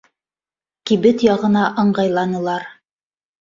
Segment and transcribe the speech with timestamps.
[0.91, 2.67] Кибет яғына ыңғайланылар.